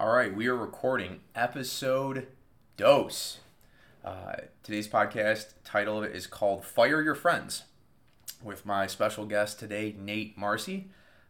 [0.00, 2.28] All right, we are recording episode
[2.78, 3.40] dose.
[4.02, 7.64] Uh, today's podcast title of it is called "Fire Your Friends,"
[8.42, 10.88] with my special guest today, Nate Marcy.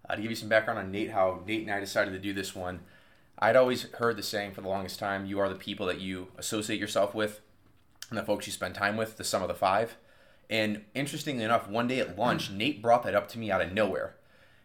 [0.08, 2.32] Uh, to give you some background on Nate, how Nate and I decided to do
[2.32, 2.82] this one,
[3.40, 6.28] I'd always heard the saying for the longest time: "You are the people that you
[6.38, 7.40] associate yourself with,
[8.08, 9.96] and the folks you spend time with, the sum of the five.
[10.48, 13.72] And interestingly enough, one day at lunch, Nate brought that up to me out of
[13.72, 14.14] nowhere.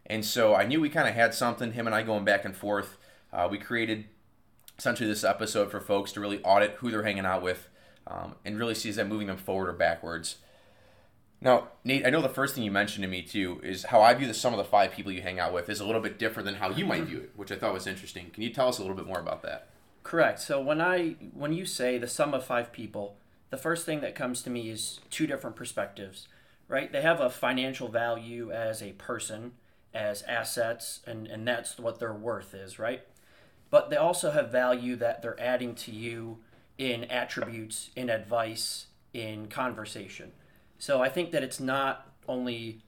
[0.06, 2.56] And so I knew we kind of had something, him and I going back and
[2.56, 3.00] forth.
[3.36, 4.06] Uh, we created
[4.80, 7.68] essentially this episode for folks to really audit who they're hanging out with
[8.08, 10.38] um, and really see is that moving them forward or backwards.
[11.42, 14.14] Now, Nate, I know the first thing you mentioned to me too is how I
[14.14, 16.18] view the sum of the five people you hang out with is a little bit
[16.18, 18.30] different than how you might view it, which I thought was interesting.
[18.32, 19.68] Can you tell us a little bit more about that?
[20.04, 20.40] Correct.
[20.40, 23.18] So when I when you say the sum of five people,
[23.50, 26.28] the first thing that comes to me is two different perspectives,
[26.68, 26.92] right?
[26.92, 29.54] They have a financial value as a person,
[29.94, 33.02] as assets, and, and that's what their worth is, right?
[33.76, 36.38] But they also have value that they're adding to you
[36.78, 40.32] in attributes, in advice, in conversation.
[40.80, 42.84] So I think that it's not only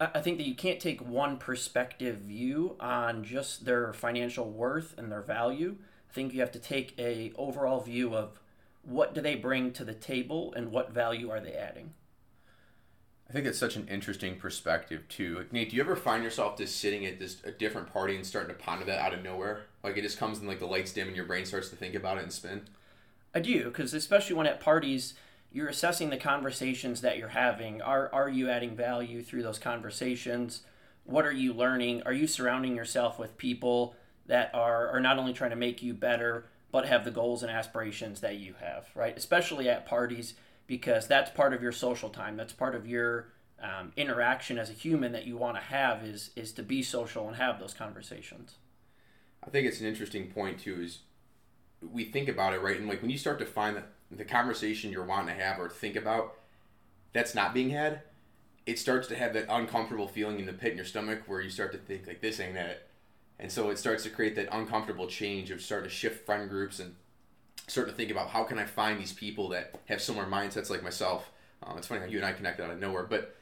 [0.00, 5.12] I think that you can't take one perspective view on just their financial worth and
[5.12, 5.76] their value.
[6.08, 8.40] I think you have to take a overall view of
[8.82, 11.92] what do they bring to the table and what value are they adding.
[13.28, 15.38] I think it's such an interesting perspective too.
[15.38, 18.26] Like Nate, do you ever find yourself just sitting at this a different party and
[18.26, 19.62] starting to ponder that out of nowhere?
[19.82, 21.94] Like it just comes and like the lights dim and your brain starts to think
[21.94, 22.62] about it and spin.
[23.34, 25.14] I do because especially when at parties
[25.54, 27.80] you're assessing the conversations that you're having.
[27.80, 30.62] Are are you adding value through those conversations?
[31.04, 32.02] What are you learning?
[32.04, 33.94] Are you surrounding yourself with people
[34.26, 37.52] that are are not only trying to make you better but have the goals and
[37.52, 39.16] aspirations that you have, right?
[39.16, 40.34] Especially at parties
[40.66, 42.36] because that's part of your social time.
[42.36, 43.28] That's part of your
[43.62, 47.28] um, interaction as a human that you want to have is is to be social
[47.28, 48.56] and have those conversations.
[49.42, 50.80] I think it's an interesting point too.
[50.80, 51.00] Is
[51.92, 54.90] we think about it right, and like when you start to find that the conversation
[54.90, 56.34] you're wanting to have or think about
[57.12, 58.02] that's not being had,
[58.66, 61.50] it starts to have that uncomfortable feeling in the pit in your stomach where you
[61.50, 62.88] start to think like this ain't it,
[63.38, 66.80] and so it starts to create that uncomfortable change of starting to shift friend groups
[66.80, 66.96] and
[67.66, 70.82] start to think about how can I find these people that have similar mindsets like
[70.82, 71.30] myself.
[71.62, 73.34] Um, it's funny how you and I connected out of nowhere, but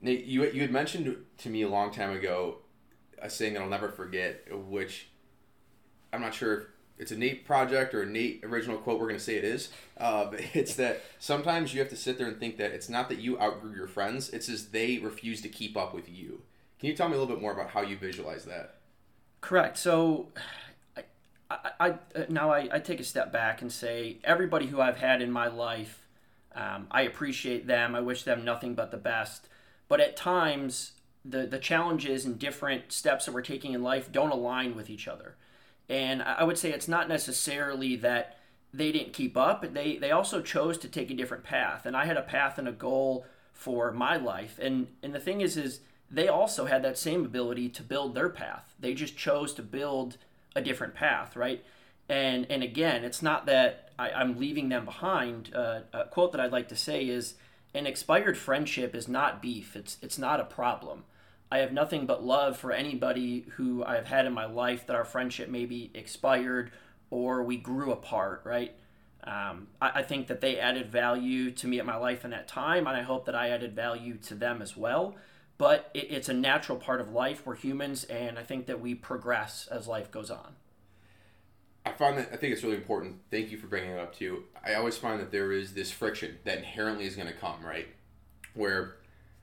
[0.00, 2.58] Nate, you you had mentioned to me a long time ago
[3.20, 5.08] a saying that I'll never forget, which
[6.12, 6.62] I'm not sure if
[6.98, 9.00] it's a Nate project or a Nate original quote.
[9.00, 9.70] We're gonna say it is.
[9.96, 13.18] Uh, it's that sometimes you have to sit there and think that it's not that
[13.18, 16.42] you outgrew your friends; it's as they refuse to keep up with you.
[16.78, 18.76] Can you tell me a little bit more about how you visualize that?
[19.40, 19.78] Correct.
[19.78, 20.28] So
[21.50, 21.94] I, I
[22.28, 25.46] now I, I take a step back and say everybody who I've had in my
[25.48, 26.02] life,
[26.54, 27.94] um, I appreciate them.
[27.94, 29.48] I wish them nothing but the best.
[29.88, 30.92] But at times,
[31.24, 35.06] the the challenges and different steps that we're taking in life don't align with each
[35.08, 35.36] other.
[35.88, 38.38] And I would say it's not necessarily that
[38.74, 39.72] they didn't keep up.
[39.72, 41.86] They they also chose to take a different path.
[41.86, 44.58] And I had a path and a goal for my life.
[44.60, 45.80] And and the thing is is
[46.10, 48.74] they also had that same ability to build their path.
[48.78, 50.18] They just chose to build
[50.56, 51.62] a different path, right?
[52.08, 55.54] And and again, it's not that I, am leaving them behind.
[55.54, 57.34] Uh, a quote that I'd like to say is,
[57.74, 59.76] "An expired friendship is not beef.
[59.76, 61.04] It's it's not a problem.
[61.50, 65.04] I have nothing but love for anybody who I've had in my life that our
[65.04, 66.72] friendship maybe expired
[67.10, 68.74] or we grew apart, right?"
[69.24, 72.46] Um, I, I think that they added value to me at my life in that
[72.46, 75.16] time, and I hope that I added value to them as well
[75.58, 77.46] but it, it's a natural part of life.
[77.46, 80.54] We're humans, and I think that we progress as life goes on.
[81.84, 83.20] I find that I think it's really important.
[83.30, 84.44] Thank you for bringing it up too.
[84.64, 87.86] I always find that there is this friction that inherently is going to come, right?
[88.54, 88.96] Where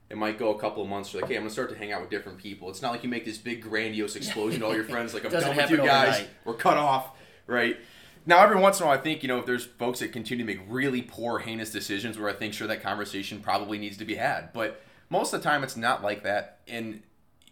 [0.10, 1.12] it might go a couple of months.
[1.14, 2.70] You're like, hey, I'm gonna start to hang out with different people.
[2.70, 5.14] It's not like you make this big grandiose explosion to all your friends.
[5.14, 6.16] Like I'm done with you guys.
[6.16, 6.30] Overnight.
[6.46, 7.12] We're cut off,
[7.48, 7.78] right?
[8.26, 10.46] Now, every once in a while, I think you know if there's folks that continue
[10.46, 14.06] to make really poor, heinous decisions, where I think sure that conversation probably needs to
[14.06, 17.04] be had, but most of the time, it's not like that, and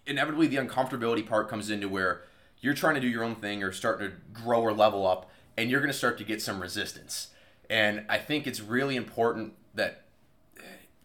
[0.05, 2.23] inevitably, the uncomfortability part comes into where
[2.59, 5.69] you're trying to do your own thing or starting to grow or level up, and
[5.69, 7.29] you're going to start to get some resistance.
[7.69, 10.03] And I think it's really important that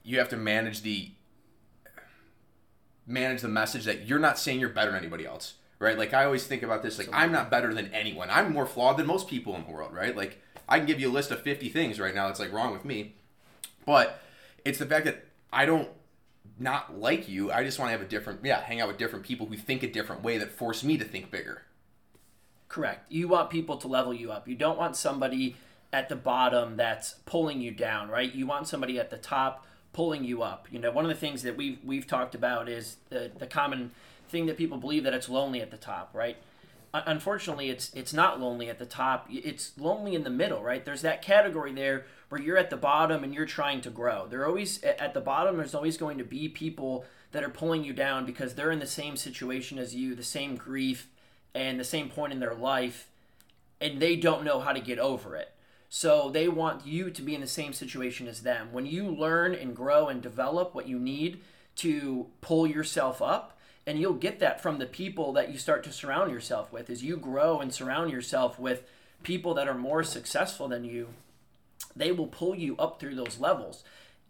[0.02, 1.10] you have to manage the
[3.06, 5.96] manage the message that you're not saying you're better than anybody else, right?
[5.96, 8.28] Like I always think about this, like I'm not better than anyone.
[8.30, 10.16] I'm more flawed than most people in the world, right?
[10.16, 12.72] Like I can give you a list of 50 things right now that's like wrong
[12.72, 13.14] with me,
[13.84, 14.20] but
[14.64, 15.88] it's the fact that I don't
[16.58, 17.50] not like you.
[17.52, 19.82] I just want to have a different, yeah, hang out with different people who think
[19.82, 21.62] a different way that force me to think bigger.
[22.68, 23.10] Correct.
[23.10, 24.48] You want people to level you up.
[24.48, 25.56] You don't want somebody
[25.92, 28.34] at the bottom that's pulling you down, right?
[28.34, 30.66] You want somebody at the top pulling you up.
[30.70, 33.92] You know, one of the things that we've we've talked about is the the common
[34.28, 36.36] thing that people believe that it's lonely at the top, right?
[36.92, 39.28] Unfortunately, it's it's not lonely at the top.
[39.30, 40.84] It's lonely in the middle, right?
[40.84, 44.26] There's that category there where you're at the bottom and you're trying to grow.
[44.26, 45.56] There always at the bottom.
[45.56, 48.86] There's always going to be people that are pulling you down because they're in the
[48.86, 51.08] same situation as you, the same grief,
[51.54, 53.08] and the same point in their life,
[53.80, 55.52] and they don't know how to get over it.
[55.88, 58.68] So they want you to be in the same situation as them.
[58.72, 61.40] When you learn and grow and develop what you need
[61.76, 63.55] to pull yourself up,
[63.86, 66.90] and you'll get that from the people that you start to surround yourself with.
[66.90, 68.82] As you grow and surround yourself with
[69.22, 71.08] people that are more successful than you
[71.96, 73.82] they will pull you up through those levels.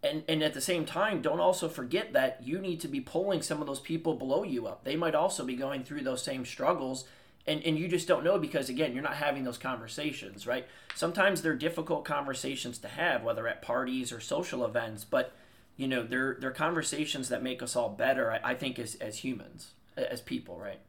[0.03, 3.43] And and at the same time don't also forget that you need to be pulling
[3.43, 4.85] some of those people below you up.
[4.85, 7.05] They might also be going through those same struggles
[7.47, 10.67] and and you just don't know because again you're not having those conversations right?
[10.94, 15.32] Sometimes they're difficult conversations to have whether at parties or social events but
[15.76, 19.19] you know they're they're conversations that make us all better i, I think as as
[19.19, 20.81] humans as people right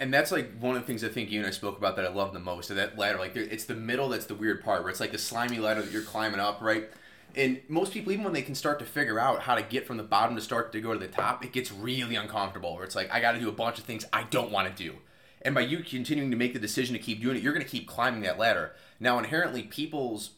[0.00, 2.04] and that's like one of the things I think you and I spoke about that
[2.04, 2.68] I love the most.
[2.68, 5.58] That ladder, like it's the middle that's the weird part, where it's like the slimy
[5.58, 6.90] ladder that you're climbing up, right?
[7.36, 9.96] And most people, even when they can start to figure out how to get from
[9.96, 12.74] the bottom to start to go to the top, it gets really uncomfortable.
[12.74, 14.82] Where it's like I got to do a bunch of things I don't want to
[14.82, 14.96] do,
[15.42, 17.70] and by you continuing to make the decision to keep doing it, you're going to
[17.70, 18.72] keep climbing that ladder.
[18.98, 20.30] Now, inherently, people's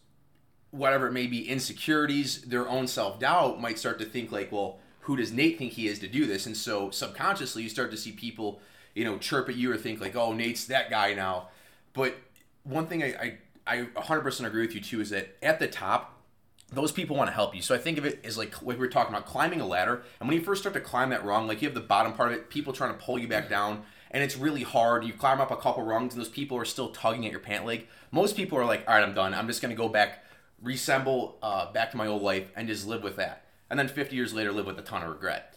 [0.72, 4.78] whatever it may be insecurities, their own self doubt might start to think like, well,
[5.00, 6.46] who does Nate think he is to do this?
[6.46, 8.60] And so subconsciously, you start to see people,
[8.94, 11.48] you know, chirp at you or think like, oh, Nate's that guy now.
[11.92, 12.16] But
[12.64, 16.18] one thing I, I, I 100% agree with you too is that at the top,
[16.72, 17.60] those people want to help you.
[17.60, 20.02] So I think of it as like what we were talking about climbing a ladder.
[20.20, 22.32] And when you first start to climb that rung, like you have the bottom part
[22.32, 25.04] of it, people trying to pull you back down, and it's really hard.
[25.04, 27.66] You climb up a couple rungs, and those people are still tugging at your pant
[27.66, 27.86] leg.
[28.10, 29.34] Most people are like, all right, I'm done.
[29.34, 30.21] I'm just gonna go back,
[30.62, 33.44] reassemble uh, back to my old life, and just live with that.
[33.70, 35.54] And then 50 years later, live with a ton of regret.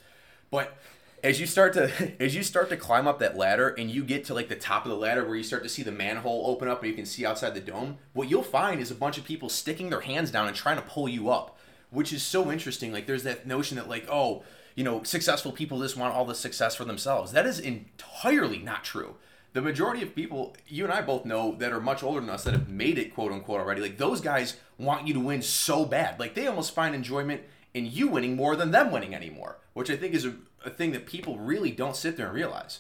[0.50, 0.78] But
[1.26, 1.92] as you start to
[2.24, 4.86] as you start to climb up that ladder and you get to like the top
[4.86, 7.06] of the ladder where you start to see the manhole open up and you can
[7.06, 10.32] see outside the dome what you'll find is a bunch of people sticking their hands
[10.32, 11.58] down and trying to pull you up
[11.90, 14.44] which is so interesting like there's that notion that like oh
[14.76, 18.84] you know successful people just want all the success for themselves that is entirely not
[18.84, 19.16] true
[19.56, 22.44] the majority of people you and i both know that are much older than us
[22.44, 25.86] that have made it quote unquote already like those guys want you to win so
[25.86, 27.42] bad like they almost find enjoyment
[27.74, 30.36] in you winning more than them winning anymore which i think is a
[30.66, 32.80] a thing that people really don't sit there and realize.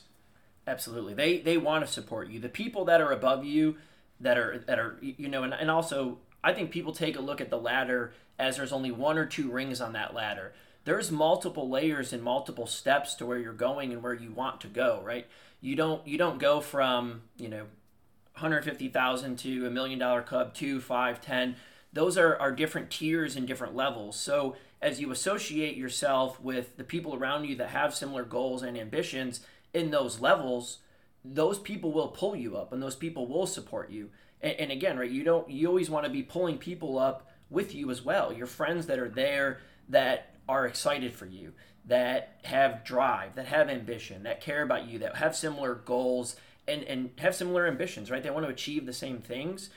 [0.68, 2.40] Absolutely, they they want to support you.
[2.40, 3.78] The people that are above you,
[4.20, 7.40] that are that are you know, and, and also I think people take a look
[7.40, 10.54] at the ladder as there's only one or two rings on that ladder.
[10.84, 14.68] There's multiple layers and multiple steps to where you're going and where you want to
[14.68, 15.02] go.
[15.04, 15.28] Right?
[15.62, 17.66] You don't you don't go from you know,
[18.34, 21.56] 150,000 to a million dollar club, two, five, ten.
[21.94, 24.20] Those are, are different tiers and different levels.
[24.20, 28.78] So as you associate yourself with the people around you that have similar goals and
[28.78, 29.40] ambitions
[29.74, 30.80] in those levels,
[31.24, 34.10] those people will pull you up and those people will support you.
[34.42, 37.74] And, and again, right, you don't you always want to be pulling people up with
[37.74, 38.34] you as well.
[38.34, 39.60] Your friends that are there
[39.90, 41.54] that are excited for you,
[41.88, 46.36] that have drive, that have ambition, that care about you, that have similar goals
[46.68, 48.24] and, and have similar ambitions, right?
[48.24, 49.70] They want to achieve the same things.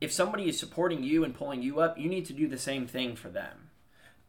[0.00, 2.86] If somebody is supporting you and pulling you up, you need to do the same
[2.86, 3.70] thing for them.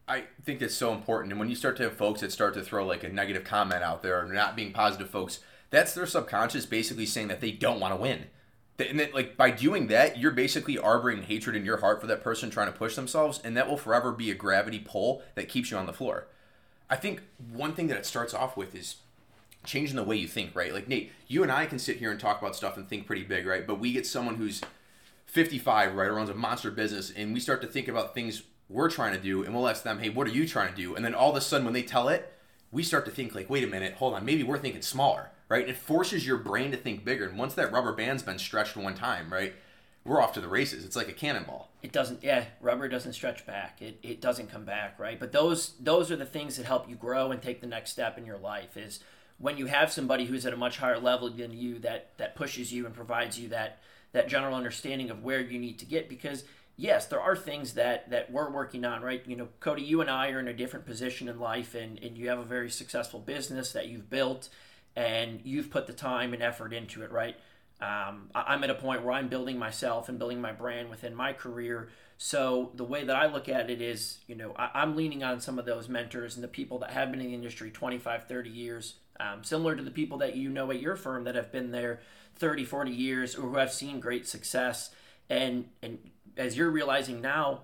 [0.07, 1.33] I think that's so important.
[1.33, 3.83] And when you start to have folks that start to throw like a negative comment
[3.83, 5.39] out there or not being positive folks,
[5.69, 8.27] that's their subconscious basically saying that they don't want to win.
[8.79, 12.23] And that, like by doing that, you're basically harboring hatred in your heart for that
[12.23, 15.71] person trying to push themselves, and that will forever be a gravity pull that keeps
[15.71, 16.27] you on the floor.
[16.89, 18.97] I think one thing that it starts off with is
[19.65, 20.73] changing the way you think, right?
[20.73, 23.23] Like Nate, you and I can sit here and talk about stuff and think pretty
[23.23, 23.67] big, right?
[23.67, 24.61] But we get someone who's
[25.25, 28.89] 55, right, or runs a monster business, and we start to think about things we're
[28.89, 31.03] trying to do and we'll ask them hey what are you trying to do and
[31.03, 32.33] then all of a sudden when they tell it
[32.71, 35.61] we start to think like wait a minute hold on maybe we're thinking smaller right
[35.61, 38.75] and it forces your brain to think bigger and once that rubber band's been stretched
[38.75, 39.53] one time right
[40.07, 43.45] we're off to the races it's like a cannonball it doesn't yeah rubber doesn't stretch
[43.45, 46.89] back it, it doesn't come back right but those those are the things that help
[46.89, 48.99] you grow and take the next step in your life is
[49.39, 52.73] when you have somebody who's at a much higher level than you that that pushes
[52.73, 53.79] you and provides you that
[54.13, 56.43] that general understanding of where you need to get because
[56.77, 59.21] yes, there are things that that we're working on, right?
[59.27, 62.17] You know, Kody, you and I are in a different position in life, and and
[62.17, 64.47] you have a very successful business that you've built,
[64.95, 67.35] and you've put the time and effort into it, right?
[67.79, 71.33] Um, I'm at a point where I'm building myself and building my brand within my
[71.33, 71.89] career.
[72.17, 75.39] So the way that I look at it is, you know, I, am leaning on
[75.39, 78.49] some of those mentors and the people that have been in the industry 25, 30
[78.49, 81.71] years, um, similar to the people that you know at your firm that have been
[81.71, 81.99] there
[82.37, 84.89] 30, 40 years or who have seen great success.
[85.29, 85.99] And, and
[86.35, 87.61] as you're realizing now,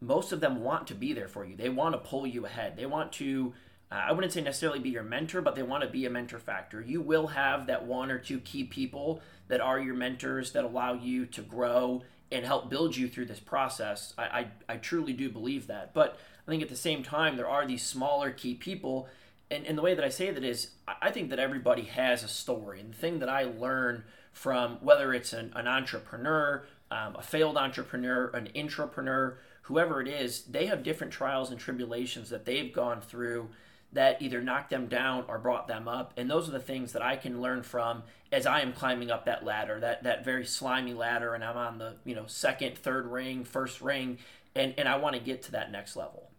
[0.00, 1.56] most of them want to be there for you.
[1.56, 2.76] They want to pull you ahead.
[2.76, 3.54] They want to
[3.94, 6.38] uh, I wouldn't say necessarily be your mentor, but they want to be a mentor
[6.38, 6.80] factor.
[6.80, 10.94] You will have that one or two key people that are your mentors that allow
[10.94, 14.14] you to grow and help build you through this process.
[14.18, 15.94] I, I, I truly do believe that.
[15.94, 19.08] But I think at the same time, there are these smaller key people.
[19.50, 20.70] And, and the way that I say that is,
[21.00, 22.80] I think that everybody has a story.
[22.80, 27.56] And the thing that I learn from whether it's an, an entrepreneur, um, a failed
[27.56, 33.00] entrepreneur, an intrapreneur, whoever it is, they have different trials and tribulations that they've gone
[33.00, 33.48] through
[33.94, 36.12] that either knocked them down or brought them up.
[36.16, 39.24] And those are the things that I can learn from as I am climbing up
[39.24, 43.06] that ladder, that that very slimy ladder, and I'm on the you know second, third
[43.06, 44.18] ring, first ring,
[44.54, 46.30] and and I want to get to that next level.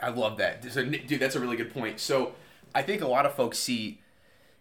[0.00, 1.20] I love that, so, dude.
[1.20, 2.00] That's a really good point.
[2.00, 2.32] So
[2.74, 4.00] I think a lot of folks see,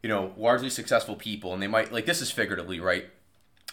[0.04, 3.08] you know, largely successful people, and they might like this is figuratively right.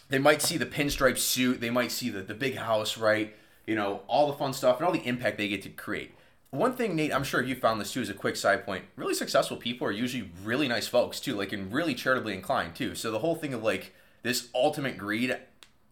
[0.09, 3.37] They might see the pinstripe suit, they might see the the big house, right?
[3.67, 6.15] You know, all the fun stuff and all the impact they get to create
[6.51, 8.85] one thing, Nate, I'm sure you found this too as a quick side point.
[8.97, 12.95] Really successful people are usually really nice folks too, like and really charitably inclined too.
[12.95, 15.37] So the whole thing of like this ultimate greed,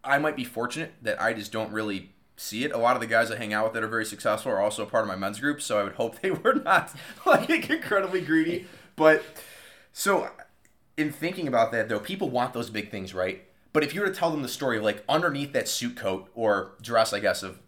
[0.02, 2.72] I might be fortunate that I just don't really see it.
[2.72, 4.84] A lot of the guys I hang out with that are very successful are also
[4.84, 6.92] part of my men's group, so I would hope they were not
[7.26, 8.66] like incredibly greedy.
[8.96, 9.24] But
[9.92, 10.28] so
[10.96, 13.44] in thinking about that though, people want those big things, right?
[13.72, 16.28] But if you were to tell them the story of like underneath that suit coat
[16.34, 17.60] or dress, I guess, of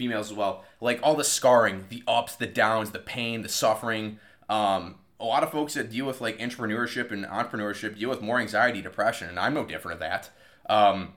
[0.00, 4.18] females as well, like all the scarring, the ups, the downs, the pain, the suffering.
[4.48, 8.40] Um, a lot of folks that deal with like entrepreneurship and entrepreneurship deal with more
[8.40, 10.30] anxiety, depression, and I'm no different of that.
[10.70, 11.12] Um,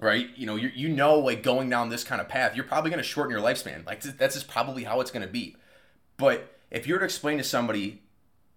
[0.00, 0.28] right?
[0.34, 3.02] You know, you you know, like going down this kind of path, you're probably going
[3.02, 3.86] to shorten your lifespan.
[3.86, 5.54] Like that's just probably how it's going to be.
[6.16, 8.02] But if you were to explain to somebody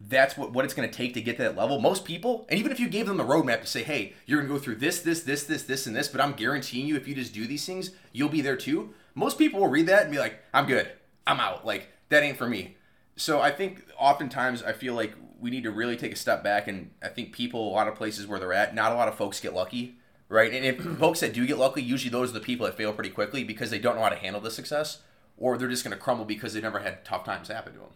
[0.01, 1.79] that's what, what it's going to take to get to that level.
[1.79, 4.47] Most people, and even if you gave them a roadmap to say, hey, you're going
[4.47, 7.07] to go through this, this, this, this, this, and this, but I'm guaranteeing you if
[7.07, 8.93] you just do these things, you'll be there too.
[9.15, 10.91] Most people will read that and be like, I'm good.
[11.25, 11.65] I'm out.
[11.65, 12.77] Like, that ain't for me.
[13.15, 16.67] So I think oftentimes I feel like we need to really take a step back.
[16.67, 19.15] And I think people, a lot of places where they're at, not a lot of
[19.15, 19.95] folks get lucky,
[20.27, 20.53] right?
[20.53, 23.09] And if folks that do get lucky, usually those are the people that fail pretty
[23.09, 24.99] quickly because they don't know how to handle the success
[25.37, 27.89] or they're just going to crumble because they never had tough times happen to them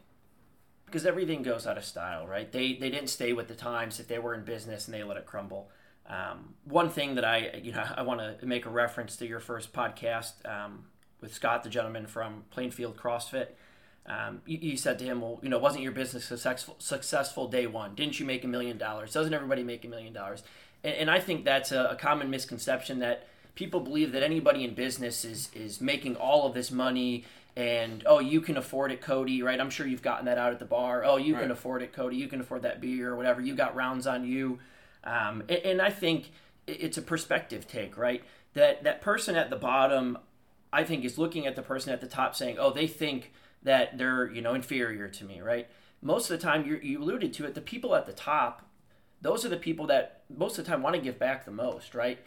[0.94, 2.52] because everything goes out of style, right?
[2.52, 5.18] They they didn't stay with the times if they were in business and they let
[5.18, 5.72] it crumble.
[6.06, 9.40] Um, one thing that I you know I want to make a reference to your
[9.40, 10.86] first podcast um,
[11.24, 13.48] with Scott, the gentleman from Plainfield CrossFit.
[14.06, 17.66] Um, you, you, said to him, "Well, you know, wasn't your business successful successful day
[17.66, 17.96] one?
[17.96, 19.14] Didn't you make a million dollars?
[19.14, 20.44] Doesn't everybody make a million dollars?"
[20.84, 25.24] And I think that's a, a common misconception that people believe that anybody in business
[25.24, 27.24] is is making all of this money
[27.56, 30.58] and oh you can afford it kody right i'm sure you've gotten that out at
[30.58, 31.44] the bar oh you right.
[31.44, 34.26] can afford it kody you can afford that beer or whatever you got rounds on
[34.26, 34.58] you
[35.04, 36.32] um, and, and, i think
[36.66, 38.24] it's a perspective take right
[38.56, 40.18] that that person at the bottom
[40.74, 43.98] i think is looking at the person at the top saying oh they think that
[43.98, 45.68] they're you know inferior to me right
[46.02, 48.68] most of the time you you alluded to it the people at the top
[49.22, 51.96] those are the people that most of the time want to give back the most
[51.96, 52.20] right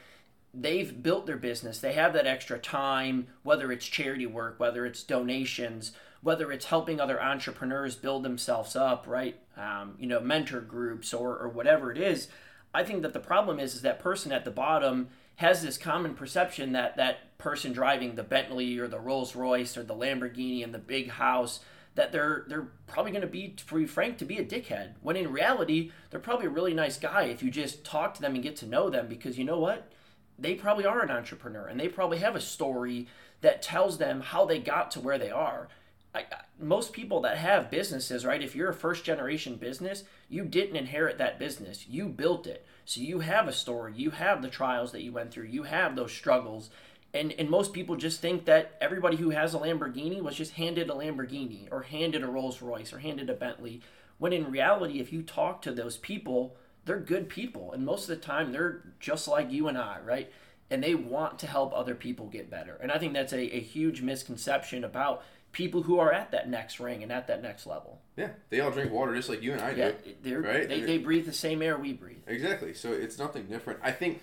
[0.56, 1.78] they've built their business.
[1.78, 7.00] They have that extra time, whether it's charity work, whether it's donations, whether it's helping
[7.00, 9.38] other entrepreneurs build themselves up, right?
[9.56, 12.28] Um, you know, mentor groups or, or whatever it is.
[12.74, 16.14] I think that the problem is, is that person at the bottom has this common
[16.14, 20.74] perception that that person driving the Bentley or the Rolls Royce or the Lamborghini and
[20.74, 21.60] the big house
[21.94, 24.94] that they're they're probably going to be, be frank, to be a dickhead.
[25.02, 28.34] When in reality, they're probably a really nice guy if you just talk to them
[28.34, 29.08] and get to know them.
[29.08, 29.90] Because you know what,
[30.38, 33.08] they probably are an entrepreneur and they probably have a story
[33.40, 35.68] that tells them how they got to where they are.
[36.16, 36.24] I,
[36.58, 38.42] most people that have businesses, right?
[38.42, 41.86] If you're a first generation business, you didn't inherit that business.
[41.88, 42.64] You built it.
[42.84, 43.92] So you have a story.
[43.96, 45.44] You have the trials that you went through.
[45.46, 46.70] You have those struggles.
[47.12, 50.90] And, and most people just think that everybody who has a Lamborghini was just handed
[50.90, 53.80] a Lamborghini or handed a Rolls Royce or handed a Bentley.
[54.18, 58.18] When in reality, if you talk to those people, they're good people and most of
[58.18, 60.32] the time they're just like you and I, right?
[60.70, 62.78] And they want to help other people get better.
[62.80, 65.22] And I think that's a, a huge misconception about
[65.56, 67.98] people who are at that next ring and at that next level.
[68.14, 69.94] Yeah, they all drink water just like you and I do.
[70.22, 70.68] Yeah, right?
[70.68, 72.18] They, they breathe the same air we breathe.
[72.26, 72.74] Exactly.
[72.74, 73.80] So it's nothing different.
[73.82, 74.20] I think,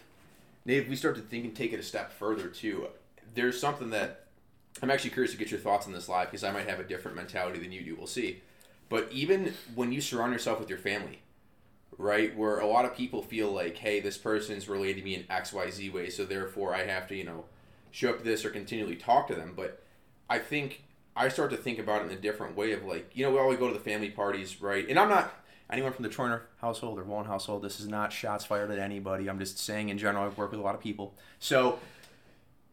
[0.63, 2.85] Nate, we start to think and take it a step further too,
[3.33, 4.25] there's something that
[4.83, 6.83] I'm actually curious to get your thoughts on this live because I might have a
[6.83, 7.95] different mentality than you do.
[7.95, 8.43] We'll see.
[8.87, 11.23] But even when you surround yourself with your family,
[11.97, 12.37] right?
[12.37, 15.51] Where a lot of people feel like, hey, this person's related to me in X,
[15.51, 17.45] Y, Z way, so therefore I have to, you know,
[17.89, 19.53] show up to this or continually talk to them.
[19.55, 19.81] But
[20.29, 20.83] I think
[21.15, 23.39] I start to think about it in a different way of like, you know, we
[23.39, 24.87] always go to the family parties, right?
[24.87, 25.33] And I'm not
[25.69, 27.61] anyone from the Troiner household or Vaughn household.
[27.61, 29.29] This is not shots fired at anybody.
[29.29, 31.15] I'm just saying in general, I've worked with a lot of people.
[31.39, 31.79] So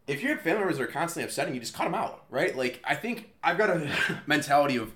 [0.06, 2.56] if you have family members that are constantly upsetting you, just cut them out, right?
[2.56, 3.90] Like I think I've got a
[4.26, 4.92] mentality of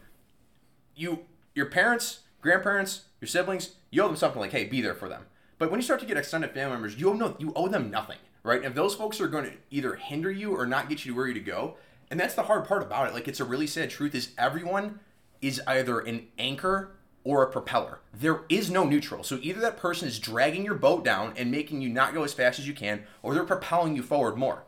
[0.96, 1.20] you
[1.54, 5.26] your parents, grandparents, your siblings, you owe them something like, hey, be there for them.
[5.58, 7.90] But when you start to get extended family members, you owe no, you owe them
[7.90, 8.64] nothing, right?
[8.64, 11.28] If those folks are going to either hinder you or not get you to where
[11.28, 11.76] you to go,
[12.10, 13.14] and that's the hard part about it.
[13.14, 15.00] Like it's a really sad truth is everyone
[15.40, 18.00] is either an anchor or a propeller.
[18.12, 19.24] There is no neutral.
[19.24, 22.34] So either that person is dragging your boat down and making you not go as
[22.34, 24.64] fast as you can, or they're propelling you forward more.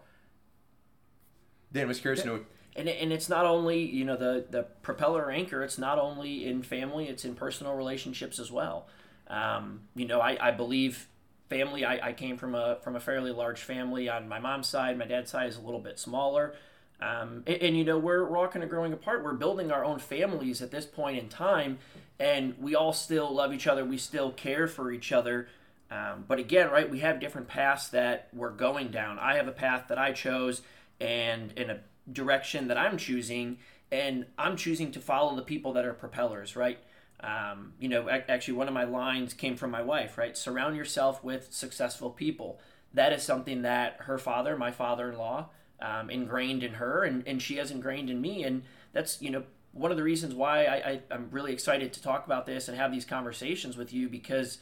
[1.73, 2.41] Dan I was curious to know.
[2.75, 5.63] And, and it's not only you know the the propeller anchor.
[5.63, 7.09] It's not only in family.
[7.09, 8.87] It's in personal relationships as well.
[9.29, 11.09] Um, you know, I, I believe
[11.49, 11.85] family.
[11.85, 14.99] I, I came from a from a fairly large family on my mom's side.
[14.99, 16.55] My dad's side is a little bit smaller.
[17.01, 19.23] Um, and, and, you know we're, kind of growing apart.
[19.23, 21.79] We're building our own families at this point in time,
[22.19, 23.85] and we all still love each other.
[23.85, 25.49] We still care for each other.
[25.91, 29.19] Um, but again, right, we have different paths that we're going down.
[29.19, 30.63] I have a path that I chose,
[30.99, 33.59] and in a direction that I'm choosing,
[33.93, 36.79] and I'm choosing to follow the people that are propellers, right?
[37.21, 40.37] Um, you know, actually, one of my lines came from my wife, right?
[40.37, 42.59] Surround yourself with successful people.
[42.95, 45.51] That is something that her father, my father in law,
[45.81, 48.45] um, ingrained in her, and, and she has ingrained in me.
[48.45, 52.03] And that's, you know, one of the reasons why I, I, I'm really excited to
[52.03, 54.59] talk about this and have these conversations with you because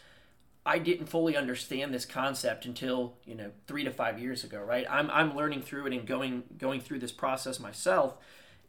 [0.66, 4.86] I didn't fully understand this concept until you know three to five years ago, right?
[4.90, 8.16] I'm, I'm learning through it and going going through this process myself,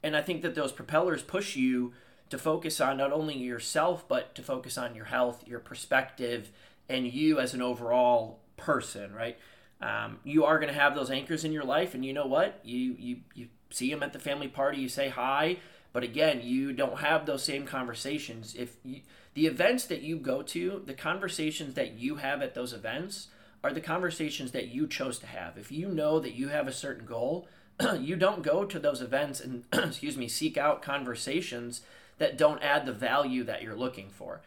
[0.04, 1.94] and I think that those propellers push you
[2.30, 6.52] to focus on not only yourself but to focus on your health, your perspective,
[6.90, 9.38] and you as an overall person, right?
[9.82, 12.60] Um, you are going to have those anchors in your life, and you know what?
[12.64, 15.58] You you you see them at the family party, you say hi,
[15.92, 18.56] but again, you don't have those same conversations.
[18.58, 19.02] If you,
[19.34, 23.28] the events that you go to, the conversations that you have at those events
[23.64, 25.58] are the conversations that you chose to have.
[25.58, 27.48] If you know that you have a certain goal,
[28.00, 31.82] you don't go to those events and excuse me, seek out conversations
[32.18, 34.42] that don't add the value that you're looking for.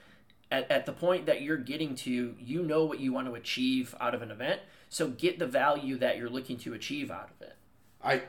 [0.50, 3.94] At, at the point that you're getting to, you know what you want to achieve
[4.00, 7.46] out of an event so get the value that you're looking to achieve out of
[7.46, 7.56] it.
[8.02, 8.22] I,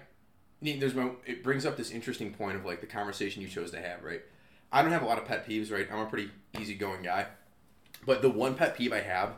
[0.61, 3.81] there's my, it brings up this interesting point of like the conversation you chose to
[3.81, 4.21] have, right?
[4.71, 5.87] I don't have a lot of pet peeves, right?
[5.91, 6.29] I'm a pretty
[6.59, 7.27] easygoing guy,
[8.05, 9.33] but the one pet peeve I have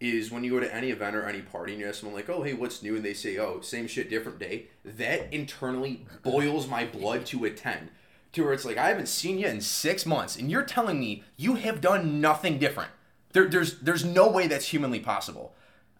[0.00, 2.28] is when you go to any event or any party and you ask someone like,
[2.28, 6.66] "Oh, hey, what's new?" and they say, "Oh, same shit, different day." That internally boils
[6.66, 7.90] my blood to a ten,
[8.32, 11.22] to where it's like I haven't seen you in six months, and you're telling me
[11.36, 12.90] you have done nothing different.
[13.32, 15.54] There, there's there's no way that's humanly possible.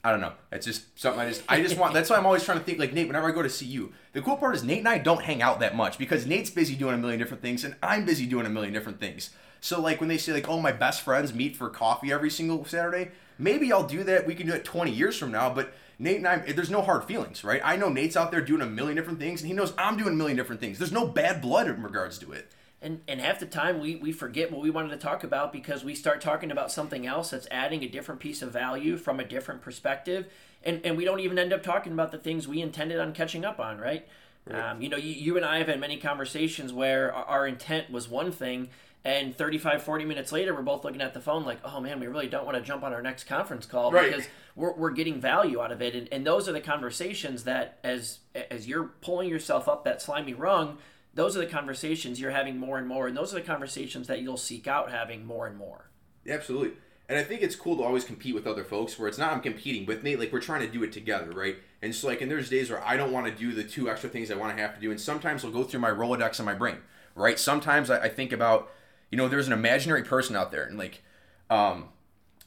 [0.05, 0.35] I don't know.
[0.53, 1.95] It's just something I just I just want.
[1.95, 3.07] That's why I'm always trying to think like Nate.
[3.07, 5.41] Whenever I go to see you, the cool part is Nate and I don't hang
[5.41, 8.45] out that much because Nate's busy doing a million different things and I'm busy doing
[8.45, 9.31] a million different things.
[9.63, 12.67] So like when they say like, oh, my best friends meet for coffee every single
[12.67, 14.27] Saturday, maybe I'll do that.
[14.27, 15.49] We can do it 20 years from now.
[15.49, 17.63] But Nate and I, there's no hard feelings, right?
[17.65, 20.13] I know Nate's out there doing a million different things and he knows I'm doing
[20.13, 20.77] a million different things.
[20.79, 22.53] There's no bad blood in regards to it
[22.85, 25.83] and and half the time we, we forget what we wanted to talk about because
[25.83, 29.25] we start talking about something else that's adding a different piece of value from a
[29.25, 30.27] different perspective
[30.63, 33.45] and and we don't even end up talking about the things we intended on catching
[33.45, 34.07] up on right,
[34.47, 34.71] right.
[34.71, 37.91] Um, you know you, you and i have had many conversations where our, our intent
[37.91, 38.69] was one thing
[39.05, 42.07] and 35 40 minutes later we're both looking at the phone like oh man we
[42.07, 44.11] really don't want to jump on our next conference call right.
[44.11, 47.79] because we're, we're getting value out of it and, and those are the conversations that
[47.83, 48.19] as
[48.51, 50.79] as you're pulling yourself up that slimy rung
[51.15, 54.21] those are the conversations you're having more and more and those are the conversations that
[54.21, 55.91] you'll seek out having more and more.
[56.29, 56.73] Absolutely.
[57.09, 59.41] And i think it's cool to always compete with other folks where it's not i'm
[59.41, 60.19] competing with nate.
[60.19, 61.57] Like we're trying to do it together right?
[61.83, 64.09] And so like and there's days where i don't want to do the two extra
[64.09, 66.45] things i want to have to do and sometimes i'll go through my rolodex in
[66.45, 66.79] my brain
[67.15, 67.39] right?
[67.39, 68.71] Sometimes i, I think about
[69.11, 71.03] you know there's an imaginary person out there and like
[71.51, 71.89] um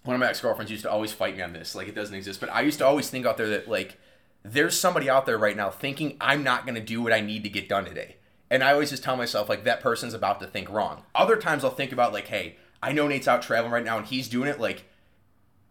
[0.03, 2.39] one of my ex-girlfriends used to always fight me on this like it doesn't exist
[2.39, 3.97] but i used to always think out there that like
[4.43, 7.43] there's somebody out there right now thinking i'm not going to do what i need
[7.43, 8.17] to get done today
[8.49, 11.03] and I always just tell myself, like, that person's about to think wrong.
[11.13, 14.07] Other times I'll think about, like, hey, I know Nate's out traveling right now and
[14.07, 14.59] he's doing it.
[14.59, 14.85] Like,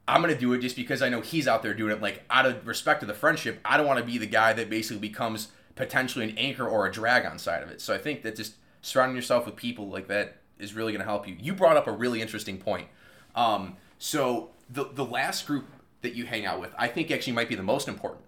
[0.09, 2.03] I'm to do it just because I know he's out there doing it.
[2.03, 4.69] Like, out of respect to the friendship, I don't want to be the guy that
[4.71, 7.81] basically becomes potentially an anchor or a drag on side of it.
[7.81, 11.29] So I think that just surrounding yourself with people like that is really to help
[11.29, 11.37] you.
[11.39, 12.89] You brought up a really interesting point.
[13.35, 15.67] Um, so the, the last group
[16.03, 18.25] that you hang out with, I think actually might be the most important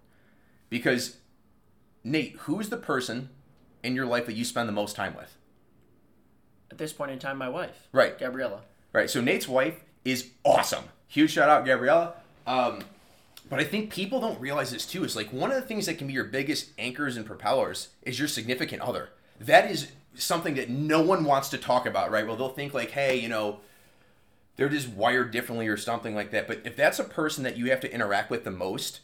[0.68, 1.16] because
[2.04, 3.30] Nate, who's the person
[3.88, 5.36] in your life that you spend the most time with?
[6.70, 7.88] At this point in time, my wife.
[7.90, 8.16] Right.
[8.16, 8.60] Gabriella.
[8.92, 9.10] Right.
[9.10, 10.84] So Nate's wife is awesome.
[11.08, 12.14] Huge shout out, Gabriella.
[12.46, 12.84] Um,
[13.48, 15.04] but I think people don't realize this too.
[15.04, 18.18] Is like one of the things that can be your biggest anchors and propellers is
[18.18, 19.08] your significant other.
[19.40, 22.26] That is something that no one wants to talk about, right?
[22.26, 23.60] Well, they'll think like, hey, you know,
[24.56, 26.46] they're just wired differently or something like that.
[26.46, 29.00] But if that's a person that you have to interact with the most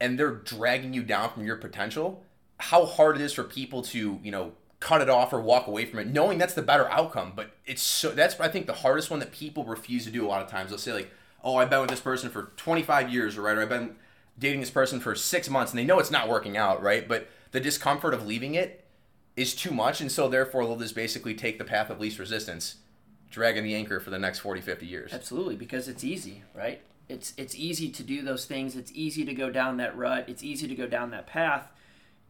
[0.00, 2.24] and they're dragging you down from your potential,
[2.62, 5.84] how hard it is for people to, you know, cut it off or walk away
[5.84, 7.32] from it, knowing that's the better outcome.
[7.34, 10.28] But it's so that's I think the hardest one that people refuse to do a
[10.28, 10.70] lot of times.
[10.70, 11.10] They'll say like,
[11.42, 13.96] "Oh, I've been with this person for 25 years," or right, or I've been
[14.38, 17.06] dating this person for six months, and they know it's not working out, right?
[17.08, 18.84] But the discomfort of leaving it
[19.36, 22.76] is too much, and so therefore they'll just basically take the path of least resistance,
[23.28, 25.12] dragging the anchor for the next 40, 50 years.
[25.12, 26.80] Absolutely, because it's easy, right?
[27.08, 28.76] It's it's easy to do those things.
[28.76, 30.28] It's easy to go down that rut.
[30.28, 31.66] It's easy to go down that path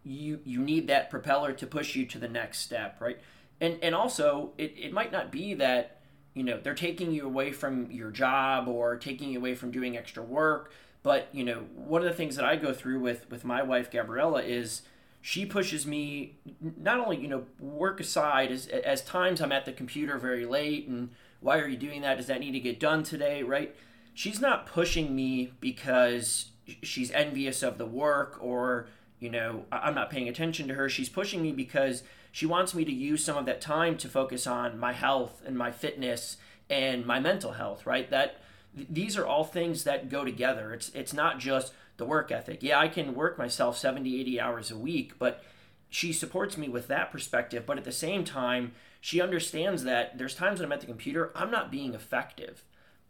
[0.05, 3.19] you you need that propeller to push you to the next step, right?
[3.61, 6.01] And and also it, it might not be that
[6.35, 9.97] you know they're taking you away from your job or taking you away from doing
[9.97, 13.45] extra work, but you know one of the things that I go through with with
[13.45, 14.83] my wife Gabriella is
[15.21, 19.73] she pushes me not only you know work aside as as times I'm at the
[19.73, 21.11] computer very late and
[21.41, 22.17] why are you doing that?
[22.17, 23.75] Does that need to get done today, right?
[24.15, 26.51] She's not pushing me because
[26.83, 28.87] she's envious of the work or
[29.23, 30.89] you know, I'm not paying attention to her.
[30.89, 34.47] She's pushing me because she wants me to use some of that time to focus
[34.47, 38.11] on my health and my fitness and my mental health, right?
[38.11, 38.39] That
[38.75, 40.73] these are all things that go together.
[40.73, 42.63] It's it's not just the work ethic.
[42.63, 45.45] Yeah, I can work myself 70, 80 hours a week, but
[45.89, 50.35] she supports me with that perspective, but at the same time, she understands that there's
[50.35, 52.65] times when I'm at the computer, I'm not being effective.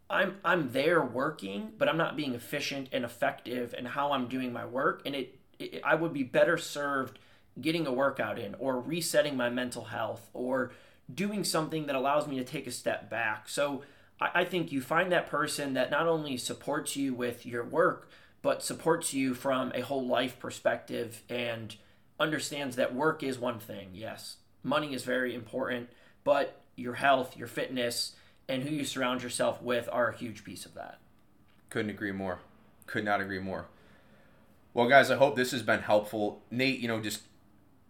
[0.09, 4.53] I'm I'm there working, but I'm not being efficient and effective in how I'm doing
[4.53, 5.39] my work, and it
[5.83, 7.19] I would be better served
[7.59, 10.71] getting a workout in or resetting my mental health or
[11.13, 13.47] doing something that allows me to take a step back.
[13.47, 13.83] So
[14.19, 18.09] I, think you find that person that not only supports you with your work,
[18.41, 21.75] but supports you from a whole life perspective and
[22.19, 23.89] understands that work is one thing.
[23.93, 25.89] Yes, money is very important,
[26.23, 28.15] but your health, your fitness,
[28.47, 30.99] and who you surround yourself with are a huge piece of that.
[31.69, 32.39] Couldn't agree more.
[32.85, 33.65] Could not agree more.
[34.73, 36.41] Well, guys, I hope this has been helpful.
[36.49, 37.21] Nate, you know, just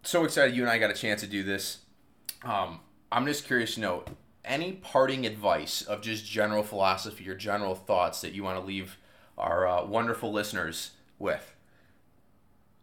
[0.02, 1.78] so excited you and I got a chance to do this.
[2.42, 4.04] Um, I'm just curious to know
[4.44, 8.98] any parting advice of just general philosophy or general thoughts that you want to leave
[9.38, 11.54] our uh, wonderful listeners with.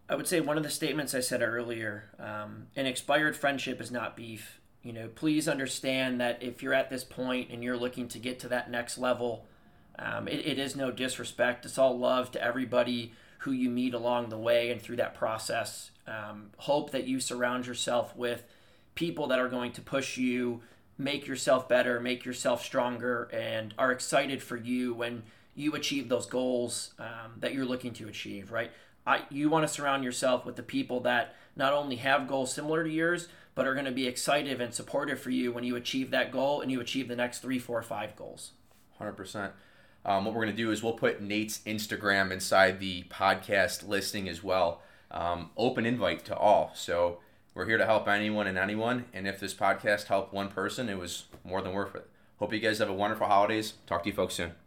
[0.09, 3.91] I would say one of the statements I said earlier um, an expired friendship is
[3.91, 4.59] not beef.
[4.81, 8.39] You know, please understand that if you're at this point and you're looking to get
[8.39, 9.45] to that next level,
[9.99, 11.65] um, it, it is no disrespect.
[11.65, 15.89] It's all love to everybody who you meet along the way and through that process.
[16.07, 18.43] Um, hope that you surround yourself with
[18.93, 20.61] people that are going to push you,
[20.97, 25.23] make yourself better, make yourself stronger, and are excited for you when
[25.55, 28.71] you achieve those goals um, that you're looking to achieve, right?
[29.07, 32.83] I, you want to surround yourself with the people that not only have goals similar
[32.83, 36.11] to yours, but are going to be excited and supportive for you when you achieve
[36.11, 38.51] that goal and you achieve the next three, four, five goals.
[38.99, 39.51] 100%.
[40.05, 44.27] Um, what we're going to do is we'll put Nate's Instagram inside the podcast listing
[44.27, 44.81] as well.
[45.11, 46.71] Um, open invite to all.
[46.73, 47.19] So
[47.53, 49.05] we're here to help anyone and anyone.
[49.13, 52.07] And if this podcast helped one person, it was more than worth it.
[52.39, 53.73] Hope you guys have a wonderful holidays.
[53.85, 54.60] Talk to you folks soon.